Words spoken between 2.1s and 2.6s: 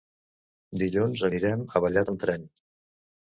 amb tren.